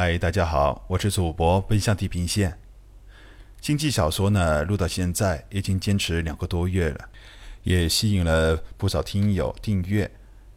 [0.00, 2.56] 嗨，大家好，我是主播奔向地平线。
[3.60, 7.08] 经济小说呢，录到现在已经坚持两个多月了，
[7.64, 10.08] 也吸引了不少听友订阅，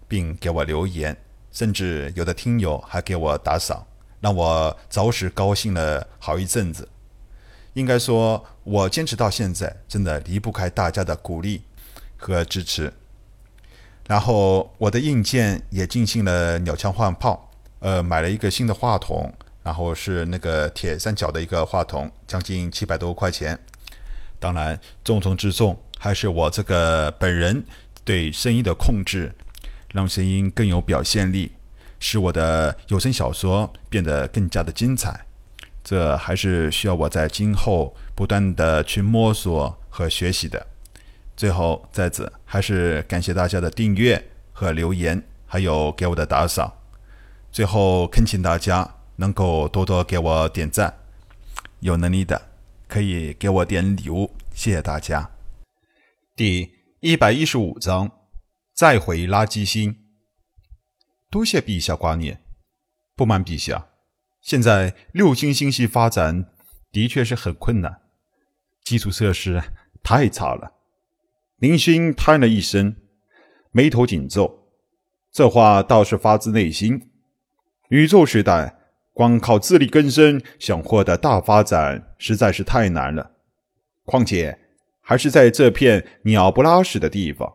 [0.07, 1.17] 并给我留言，
[1.51, 3.83] 甚至有的听友还给我打赏，
[4.19, 6.87] 让我着实高兴了好一阵子。
[7.73, 11.63] 应该说，我坚持到现在，真的离不开大家的鼓励
[12.15, 12.93] 和支持。
[14.05, 17.47] 然后我的硬件也进行了鸟枪换炮。
[17.81, 19.33] 呃，买了一个新的话筒，
[19.63, 23.59] 然后是那个铁三角的一个话筒，将近七百多块钱。
[24.39, 27.63] 当然，重中之重还是我这个本人
[28.05, 29.33] 对声音的控制，
[29.93, 31.51] 让声音更有表现力，
[31.99, 35.25] 使我的有声小说变得更加的精彩。
[35.83, 40.67] 这还是需要我在今后不断的去摸索和学习的。
[41.35, 46.71] 最后，在此还是感谢大家的订阅和留言，还有给我的打赏。
[47.51, 50.99] 最后，恳请大家能够多多给我点赞，
[51.81, 52.41] 有能力的
[52.87, 55.29] 可以给我点礼物，谢谢大家。
[56.33, 58.09] 第一百一十五章，
[58.73, 59.97] 再回垃圾星。
[61.29, 62.41] 多谢陛下挂念。
[63.17, 63.89] 不瞒陛下，
[64.41, 66.49] 现在六星星系发展
[66.89, 68.01] 的确是很困难，
[68.81, 69.61] 基础设施
[70.01, 70.71] 太差了。
[71.57, 72.95] 林星叹了一声，
[73.71, 74.69] 眉头紧皱，
[75.33, 77.09] 这话倒是发自内心。
[77.91, 78.77] 宇宙时代，
[79.11, 83.31] 光靠自力更生想获得大发展实在是太难了。
[84.05, 84.57] 况且
[85.01, 87.53] 还是在这片鸟不拉屎的地方。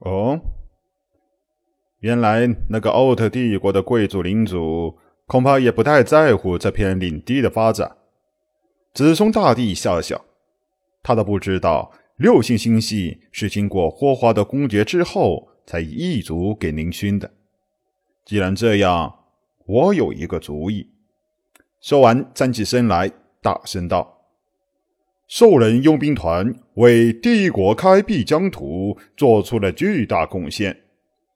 [0.00, 0.38] 哦，
[2.00, 7.96] 原来那个奥特帝国的贵族领主恐怕也不太在乎这片领地的发展。
[8.92, 10.22] 子松大帝笑了笑，
[11.02, 17.30] 他都不知道六星星系是经过霍华德公爵之后才易主给宁勋的。
[18.24, 19.14] 既然这样，
[19.66, 20.88] 我有一个主意。
[21.80, 24.30] 说完，站起身来，大声道
[25.28, 30.84] ：“兽人佣兵团为帝国开辟疆土做出了巨大贡献。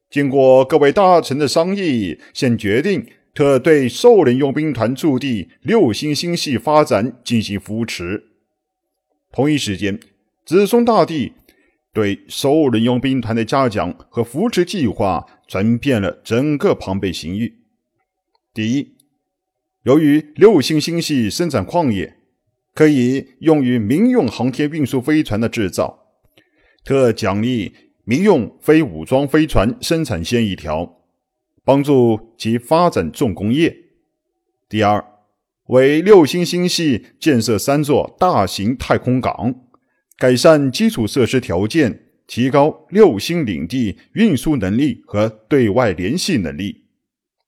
[0.08, 8.30] 经过各位大臣的商议，现决定特对兽人佣兵团驻地六星星系发展进行扶持。
[9.30, 10.00] 同一时间，
[10.46, 11.34] 子松大帝
[11.92, 17.62] 对兽人佣兵团的嘉奖和扶持计划。”传遍了整个庞贝星域。
[18.52, 18.96] 第一，
[19.82, 22.18] 由于六星星系生产矿业，
[22.74, 26.06] 可以用于民用航天运输飞船的制造，
[26.84, 27.72] 特奖励
[28.04, 31.00] 民用非武装飞船生产线一条，
[31.64, 33.74] 帮助其发展重工业。
[34.68, 35.02] 第二，
[35.68, 39.54] 为六星星系建设三座大型太空港，
[40.18, 42.04] 改善基础设施条件。
[42.28, 46.84] 提高六星领地运输能力和对外联系能力。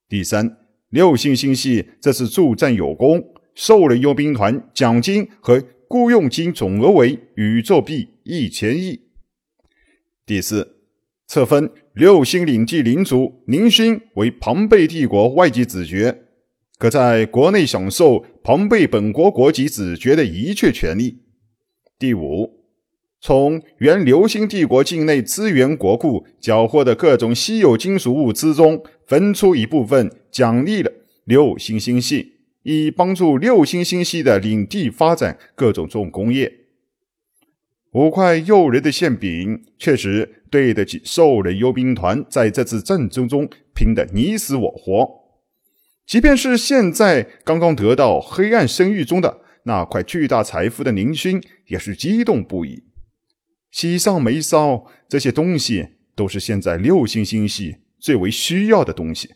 [0.08, 0.56] 第三，
[0.88, 3.22] 六星星系这次助战有功，
[3.54, 9.02] 兽人佣兵团奖金和雇佣金总额为宇宙币一千亿。
[10.24, 10.76] 第四，
[11.26, 16.22] 册封六星领地领主宁勋为庞贝帝国外籍子爵，
[16.78, 21.18] 可在国内享受庞贝本国国籍子爵的一切权利。
[21.98, 22.59] 第五。
[23.22, 30.91] 从原流星帝国境内资源国库缴获的各种稀有金属物资中分出一部分，奖励了
[31.25, 32.32] 六星星系，
[32.62, 36.50] 以帮助六星星系的领地发展各种重工业。
[37.92, 45.06] 五块诱人的馅饼，确实对得起兽人幽兵团在这次战争中拼得你死我活。
[46.06, 52.84] 即便是现在刚刚得到黑暗生域中的那块巨大财富的宁勋，也是激动不已。
[53.70, 59.34] 喜上眉梢，这些东西都是现在六星星系最为需要的东西。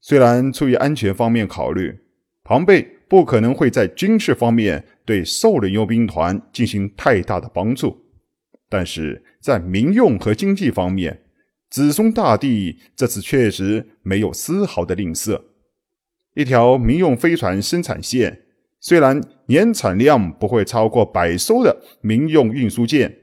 [0.00, 2.00] 虽然出于安全方面考虑，
[2.44, 8.04] 庞贝不可能会在军事方面对兽人佣兵团进行太大的帮助，
[8.68, 11.22] 但是在民用和经济方面，
[11.70, 15.42] 子松大帝这次确实没有丝毫的吝啬。
[16.34, 18.42] 一条民用飞船生产线。
[18.84, 23.16] 虽然年产量不会超过百艘的民用运输舰，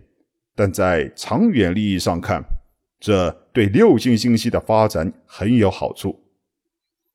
[0.56, 2.42] 但在长远利益上看，
[2.98, 6.24] 这对六星星系的发展很有好处。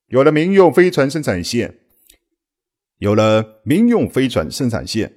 [0.09, 1.79] 有了民用飞船生产线，
[2.99, 5.15] 有了民用飞船生产线，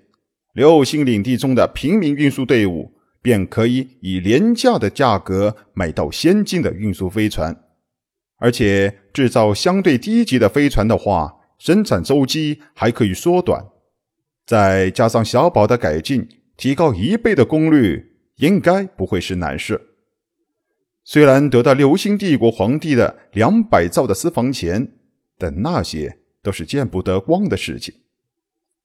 [0.54, 7.66] 六星领地中的平民运输队伍便可以以廉价的价格买到先进的运输飞船，
[8.38, 11.34] 而且制造相对低级的飞船的话。
[11.58, 13.66] 生产周期还可以缩短，
[14.46, 19.82] 再加上小宝的改进，提高一倍的功率，应该不会是难事。
[21.04, 24.92] 虽然得到流星帝国皇帝的两百兆的私房钱，
[25.38, 27.94] 但那些都是见不得光的事情。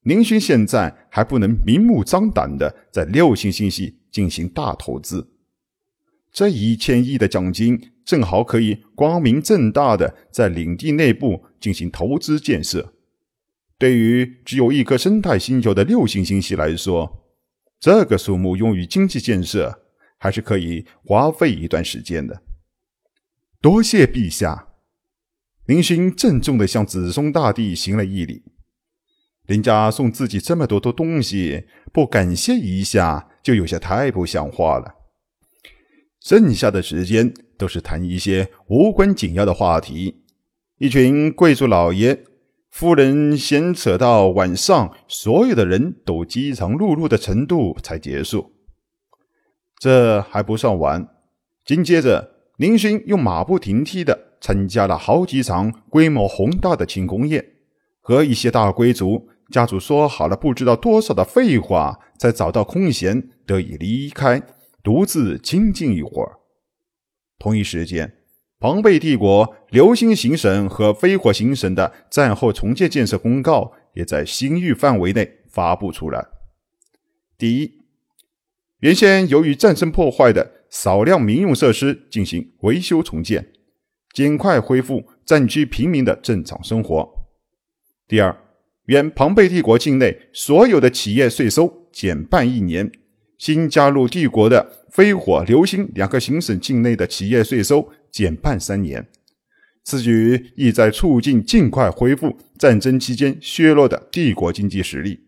[0.05, 5.31] 宁勋现在还不能明目张胆的在六星星系进行大投资，
[6.32, 12.94] 这一千亿的奖金正好可以光明正大的在领地内部进行投资建设。
[13.79, 17.25] 对于只有一颗生态星球的六星星系来说，
[17.79, 19.82] 这个数目用于经济建设
[20.19, 22.43] 还是可以花费一段时间的。
[23.61, 24.69] 多谢陛下，
[25.67, 28.44] 林勋郑重的向子松大帝行了一礼。
[29.46, 35.02] 林家送自己这么多的东西，不感谢一下就有些太不像话了。
[36.23, 40.23] 剩下的时间都是谈一些无关紧要的话题，
[40.79, 42.23] 一群贵族老爷、
[42.71, 48.53] 夫人闲扯到晚上，所有的人都饥肠辘辘的程度才结束。
[49.81, 51.09] 这还不算完，
[51.65, 57.45] 紧接着，林勋又马不停蹄的参加了好几场规模宏大的庆功宴，
[58.01, 59.29] 和一些大贵族。
[59.51, 64.41] 家主说好了不知道多少的废话，才找到空闲得以离开，
[64.82, 66.38] 独自清静一会儿。
[67.38, 68.19] 同一时间，
[68.58, 76.26] 庞贝帝国流星行省和飞火行省的战后重建建设公告也在新域范围内发布出来。
[77.38, 77.73] 第一，
[78.81, 83.52] 原先由于战争破坏的少量民用设施进行维修重建，
[84.12, 87.26] 尽快恢复战区平民的正常生活。
[88.08, 88.37] 第二。
[88.87, 92.90] 原庞贝帝国境内所有的企业税收减半一年，
[93.43, 99.05] 新加入帝国的飞火、流星两个行省境内的企业税收减半三年。
[99.83, 105.19] 此举意在促进尽快恢复战争期间削弱的帝国经济实力。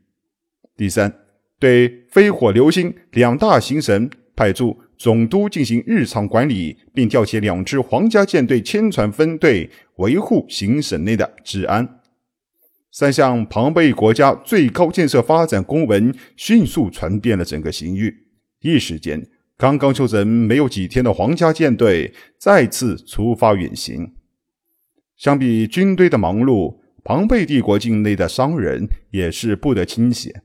[0.76, 1.12] 第三，
[1.58, 11.98] 对飞火、流星两大行省派驻总督进行日常管理，并调遣两支皇家舰队千船分队维护行省内的治安。
[12.94, 18.28] 三项庞贝国家最高建设发展公文迅速传遍了整个行域，
[18.60, 19.26] 一时间，
[19.56, 24.14] 刚刚休整没有几天的皇家舰队再次出发远行。
[25.16, 30.44] 相比军队的忙碌，庞贝帝国境内的商人也是不得清闲。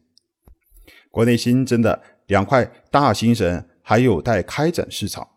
[1.12, 5.28] 国内新增的两块大行省还有待开展市场。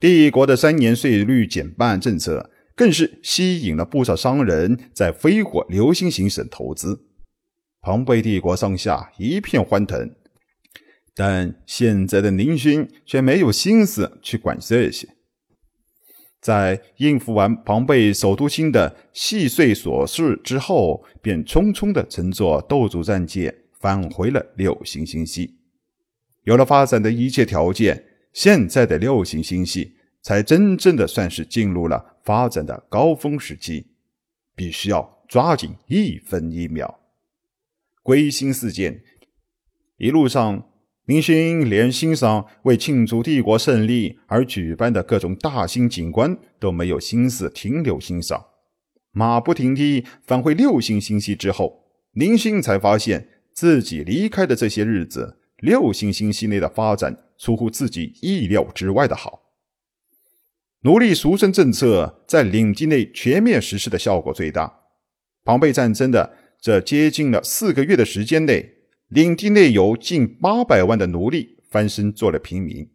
[0.00, 2.50] 帝国的三年税率减半政策。
[2.76, 7.06] 更是吸引了不少商人在飞火流星行省投资，
[7.80, 10.14] 庞贝帝国上下一片欢腾。
[11.14, 15.06] 但现在的宁勋却没有心思去管这些，
[16.40, 25.54] 在应付完庞贝首都星的细碎琐事之后，便匆匆的乘坐斗主战舰返回了六星星系。
[26.42, 29.94] 有了发展的一切条件，现在的六星星系
[30.24, 32.16] 才真正的算是进入了。
[32.24, 33.86] 发展的高峰时期，
[34.56, 37.00] 必须要抓紧一分一秒。
[38.02, 39.02] 归心似箭，
[39.98, 40.66] 一路上，
[41.04, 48.46] 林星连欣赏为庆祝帝国胜利而举办的各种大型景观都没有心思停留欣赏。
[49.12, 59.43] 马不停蹄返回六星星系之后，林星才发现自己离开的这些日子，六星星系内的发展出乎自己意料之外的好。
[60.84, 64.80] 奴隶赎身政策在领地内全面实施的效果最大。
[65.42, 68.74] 庞贝战争的这接近了四个月的时间内，
[69.08, 72.86] 领地内有近八百万的奴隶翻身做了平民。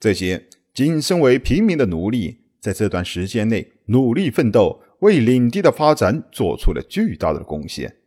[0.00, 7.98] 这些仅身为平民的奴隶，在这段时间内努力奋斗，为领地的发展做出了巨大的贡献。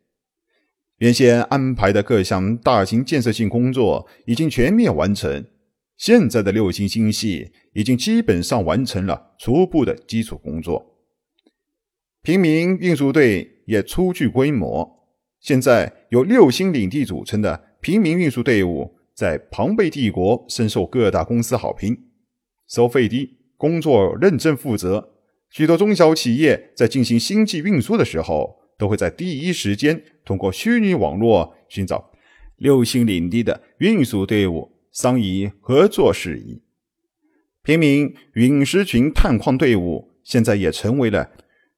[0.98, 5.46] 原先安排的各项大型建设性工作已经全面完成。
[6.00, 10.96] 现在的六星星系已经基本上完成了初步的基础工作，
[12.22, 14.90] 平民运输队也初具规模。
[15.42, 22.06] 现在由六星领地组成的平民运输队伍，在庞贝帝国深受各大公司好评，
[22.70, 25.16] 收费低，工作认真负责。
[25.50, 32.12] 许多中小企业在进行星际运输的时候，都会在第一时间通过虚拟网络寻找
[32.56, 34.79] 六星领地的运输队伍。
[35.02, 36.62] 商议合作事宜，
[37.64, 41.32] 平民陨石群探矿队伍现在也成为了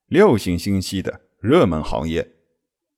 [0.07, 2.27] 六星星系的热门行业。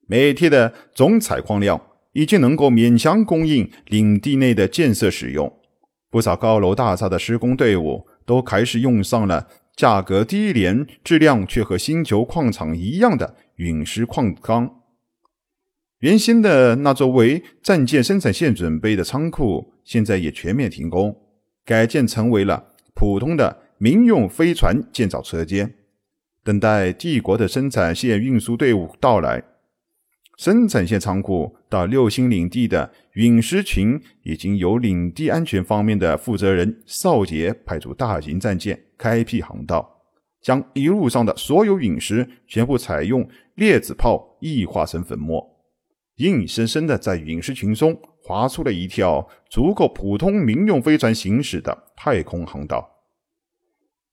[0.06, 1.78] 每天的总采矿量
[2.14, 5.60] 已经能够勉强供应领地内的建设使用。
[6.08, 14.83] 不少高楼大厦的施工队伍都开始用上了价格低廉、质量却和星球矿场一样的陨石矿钢。
[16.04, 21.16] 原先的那座为战舰生产线准备的仓库，现在也全面停工，
[21.64, 25.76] 改建成为了普通的民用飞船建造车间。
[26.42, 29.42] 等待帝国的生产线运输队伍到来。
[30.36, 40.02] 生产线仓库到六星领地的陨石群，已经由领地安全方面的负责人少杰派出大型战舰开辟航道，
[40.42, 45.53] 将一路上的所有陨石全部采用列子炮异化成粉末，
[46.16, 52.90] 硬生生的在陨石群中划出了一条足够普通民用飞船行驶的太空航道。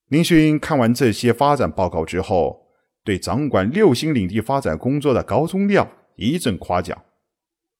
[0.08, 2.68] 林勋看完这些发展报告之后，
[3.04, 5.90] 对掌管六星领地发展工作的高宗亮。
[6.18, 7.04] 一阵夸奖，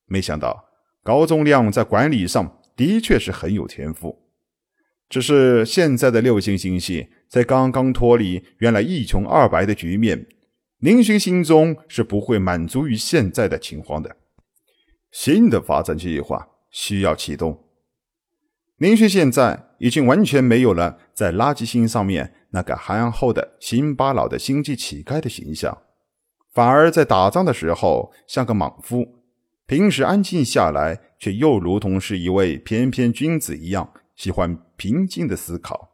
[0.08, 0.66] 没想到
[1.04, 4.18] 高宗亮在管理上的确是很有天赋。
[5.10, 10.26] 只是现在的六星星系在刚刚脱离原来一穷二白的局面，
[10.84, 14.18] 宁勋心中是不会满足于现在的情况的。
[15.12, 17.64] 新的发展计划需要启动。
[18.78, 25.84] 宁勋现在已经完全没有了在垃圾星上面那个憨厚的辛巴老的星际乞丐的形象。
[26.52, 29.20] 反而在打仗的时候像个莽夫，
[29.68, 35.92] 平时安静下来，却又如同是一位翩翩君子一样，喜欢平静的思考。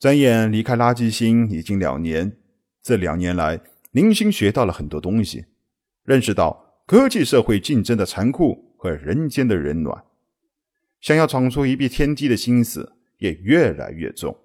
[0.00, 2.36] 转眼离开垃圾星已经两年，
[2.82, 3.60] 这两年来，
[3.92, 5.44] 林星学到了很多东西，
[6.04, 10.04] 认识到科技社会竞争的残酷和人间的冷暖，
[11.00, 14.36] 想要闯出一片天地的心思也越来越重。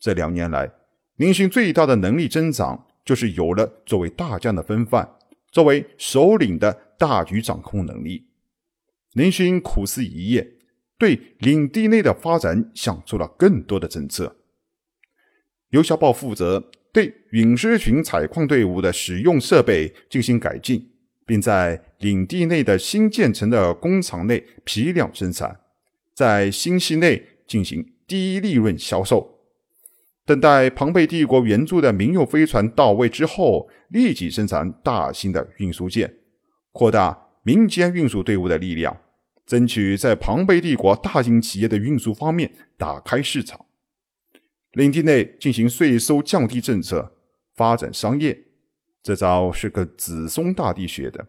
[0.00, 0.72] 这两年来，
[1.16, 2.86] 林星最大的能力增长。
[3.04, 5.06] 就是有了作为大将的风范，
[5.52, 8.28] 作为首领的大局掌控能力。
[9.12, 10.54] 林勋苦思一夜，
[10.96, 14.36] 对领地内的发展想出了更多的政策。
[15.68, 20.90] 由小宝负责对陨石群采矿队伍的使用设备进行改进，
[21.26, 25.58] 并在领地内的新建成的工厂内批量生产，
[26.14, 29.40] 在星系内进行低利润销售。
[30.24, 36.14] 等待庞贝帝国援助的民用飞船到位之后，立即生产大型的运输舰，
[36.70, 38.96] 扩大民间运输队伍的力量，
[39.44, 43.66] 争取在庞贝帝国大型企业的运输方面打开市场。
[44.74, 47.12] 领地内进行税收降低政策，
[47.56, 48.38] 发展商业，
[49.02, 51.26] 这招是个子松大帝学的。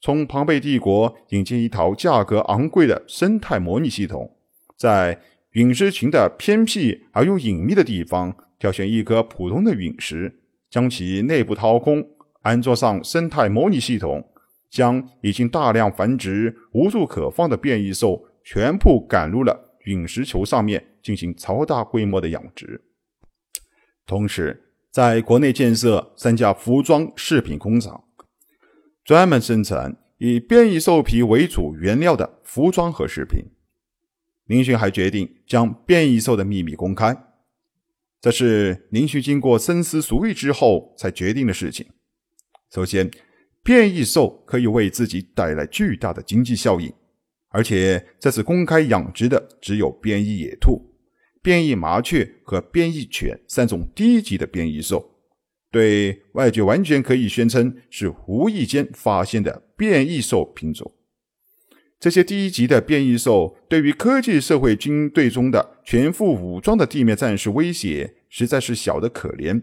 [0.00, 4.36] 从庞贝帝国引进一套价格昂贵的生态模拟系统，
[4.76, 5.20] 在。
[5.52, 12.06] 陨石群的偏僻而又隐秘的地方，挑选一颗普通的陨石，将其内部掏空，
[12.42, 14.30] 安装上生态模拟系统，
[14.70, 22.82] 将已经大量繁殖、无处可放的变异兽全部赶入了陨石球上面，进行超大规模的养殖。
[24.04, 28.04] 同时，在国内建设三家服装饰品工厂，
[29.02, 33.46] 专门生产以变异兽皮为主原料的服装和饰品。
[34.44, 37.16] 林勋还决定将变异兽的秘密公开，
[38.20, 41.86] 这是林勋经过深思熟虑之后才决定的事情。
[42.70, 43.10] 首先，
[43.62, 46.92] 变异兽可以为自己带来巨大的经济效应，
[47.50, 50.94] 而且这次公开养殖的只有变异野兔、
[51.42, 55.18] 变异麻雀和变异犬三种低级的变异兽，
[55.70, 60.92] 对外界完全可以宣称是无意间发现的变异兽品种。
[61.98, 69.62] 这些低级的变异兽对于科技社会军队中的全副武装的地面战士威胁实在是小得可怜，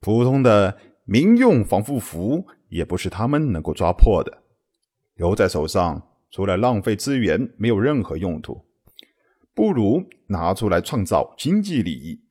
[0.00, 4.42] 普通的民用防护服也不是他们能够抓破的。
[5.14, 6.02] 留在手上，
[6.34, 8.64] 除了浪费资源，没有任何用途，
[9.54, 12.22] 不如拿出来创造经济利益。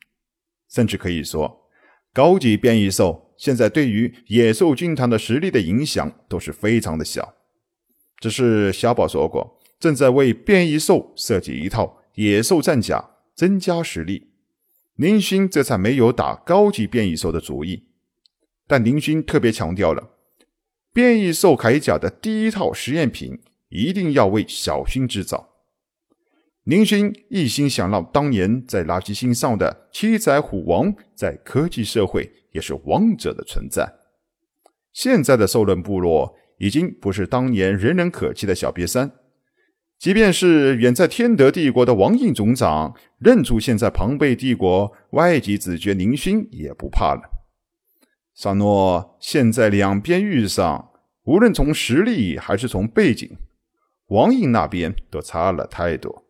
[0.69, 1.69] 甚至可以说，
[2.11, 7.35] 高级变异兽现在对于野兽军团的实力的影响都是非常的小。
[8.17, 14.31] 只是小宝说过，正在为变异兽设计一套野兽战甲，增加实力。
[14.97, 17.87] 林勋这才没有打高级变异兽的主意。
[18.67, 20.09] 但林勋特别强调了，
[20.91, 23.39] 变异兽铠甲的第一套实验品
[23.73, 25.49] 一定要为小勋制造。
[26.63, 33.91] 林勋一心想让当年在垃圾星上的七仔虎王在科技社会也是王者的存在。
[34.93, 36.35] 现在的兽人部落。
[36.59, 39.11] 已经不是当年人人可欺的小瘪三，
[39.99, 47.21] 即便是远在天德帝国的王印总长认出现在庞贝帝国外籍子爵宁勋也不怕了。
[48.33, 50.91] 萨诺现在两边遇上，
[51.25, 53.29] 无论从实力还是从背景，
[54.13, 56.23] 王印那边都差了太多。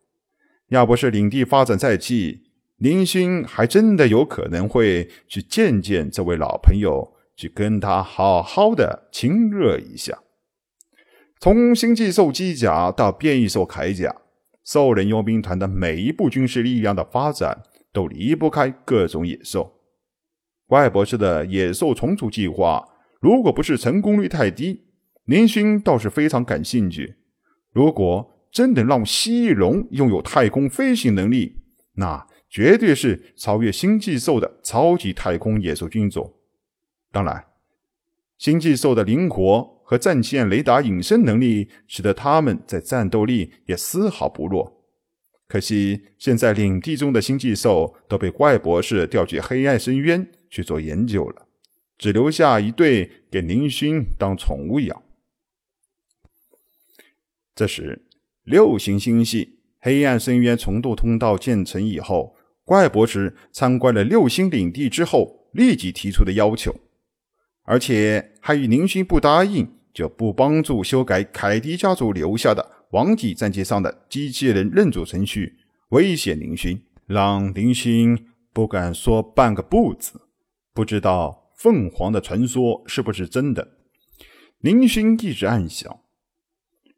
[0.68, 2.44] 要不是领地发展在即，
[2.78, 10.20] 林勋还真的有可能会去见见这位老朋友，去跟他好好的亲热一下。
[11.38, 14.16] 从星际兽机甲到变异兽铠甲，
[14.64, 19.74] 兽人佣兵团的每一部军事力量的发展都离不开各种野兽。
[20.66, 22.88] 怪博士的野兽重组计划，
[23.20, 24.86] 如果不是成功率太低，
[25.26, 27.16] 林勋倒是非常感兴趣。
[27.74, 31.56] 如果真的让蜥蜴龙拥有太空飞行能力，
[31.94, 36.34] 那绝对是超越星际兽的超级太空野兽军种。
[37.10, 37.46] 当然，
[38.38, 44.84] 星际兽的灵活和战线雷达隐身能力，使得他们在战斗力也丝毫不弱。
[45.48, 51.48] 可惜，现在领地中的星际兽都被怪博士调去黑暗深渊去做研究了，
[51.98, 55.02] 只留下一对给林勋当宠物养。
[57.54, 58.04] 这时，
[58.44, 62.34] 六星星系黑暗深渊重渡通道建成以后，
[62.64, 66.74] 怪博士参观了六星领地之后，立即提出的要求，
[67.62, 72.72] 而且还与林勋不答应就不帮助修改凯迪家族留下的。
[72.90, 75.56] 王级战舰上的机器人认主程序
[75.88, 78.16] 威胁林勋，让林勋
[78.52, 80.20] 不敢说半个不字。
[80.72, 83.78] 不知道凤凰的传说是不是真的？
[84.60, 86.00] 林勋一直暗想，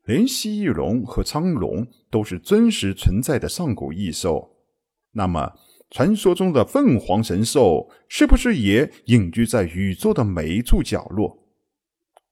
[0.06, 4.56] 连蜥蜴龙和苍龙都是真实存在的上古异兽，
[5.12, 5.52] 那么
[5.90, 11.44] 传说中的凤凰神兽是不是也隐居在宇宙的每一处角落？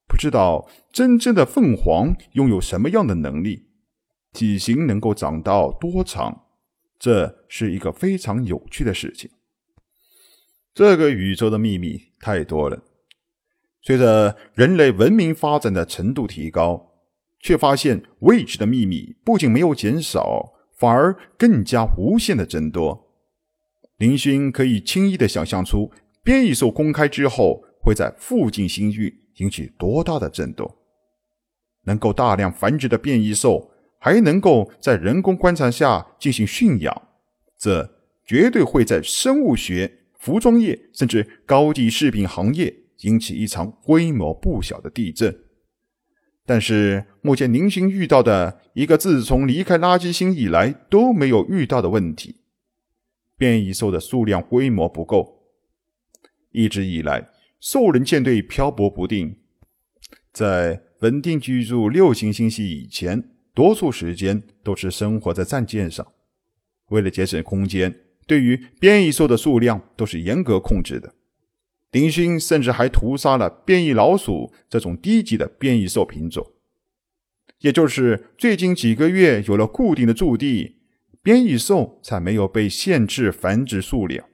[0.06, 3.66] 不知道真正的凤凰拥有什么样的能力，
[4.32, 6.42] 体型能够长到多长？
[6.96, 9.30] 这是一个非常有趣的事情。
[10.72, 12.84] 这个宇宙的秘密太多了。
[13.82, 16.93] 随着人类文明发展的程度提高，
[17.44, 23.06] 却发现未知的秘密不仅没有减少，反而更加无限的增多。
[23.98, 29.20] 林勋可以轻易的想象出，变异兽公开之后会在附近星域。
[29.38, 30.76] 引起多大的震动？
[31.86, 37.08] 能够大量繁殖的变异兽，还能够在人工观察下进行驯养，
[37.58, 45.43] 这绝对会在生物学、服装业甚至高级饰品行业引起一场规模不小的地震。
[46.46, 52.36] 但是，目前宁星遇到的一个自从离开垃圾星以来都没有遇到的问题：
[53.36, 55.42] 变异兽的数量规模不够。
[56.52, 57.30] 一直以来。
[57.60, 59.38] 兽人舰队漂泊不定，
[60.34, 66.06] 在稳定居住六星星系以前，多数时间都是生活在战舰上。
[66.90, 71.14] 为了节省空间，对于变异兽的数量都是严格控制的。
[71.94, 76.44] 林勋甚至还屠杀了变异老鼠这种低级的变异兽品种。
[77.60, 80.76] 也就是最近几个月有了固定的驻地，
[81.22, 84.26] 变异兽才没有被限制繁殖数量。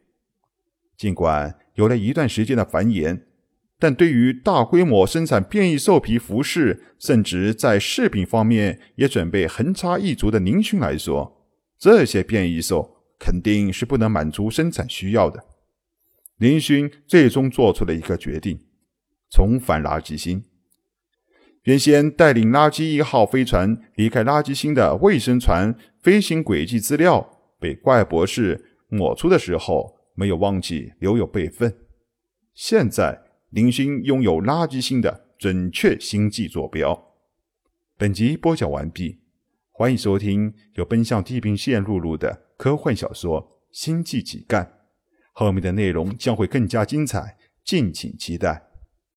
[0.96, 1.56] 尽管。
[1.74, 3.22] 有了一段时间的繁衍，
[3.78, 11.46] 但对于大规模生产变异兽皮服饰，甚至在饰品方面也准备横插一足的宁勋来说，
[11.78, 15.42] 这些变异兽肯定是不能满足生产需要的。
[16.40, 18.58] 林勋最终做出了一个决定：
[19.30, 20.42] 重返垃圾星。
[21.62, 30.00] 原先带领垃圾一号飞船离开垃圾星的卫生船飞行轨迹资料被怪博士抹除的时候。
[30.12, 31.78] 没有忘记留有备份。
[32.52, 37.14] 现在，林勋拥有垃圾星的准确星际坐标。
[37.96, 39.20] 本集播讲完毕，
[39.70, 43.40] 欢迎收听由奔向地平线录入的科幻小说
[43.72, 44.64] 《星际几干》，
[45.40, 48.69] 后面的内容将会更加精彩，敬请期待。